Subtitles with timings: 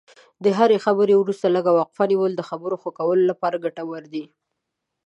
[0.43, 4.23] د هرې خبرې وروسته لږه وقفه نیول د خبرو ښه کولو لپاره ګټور دي.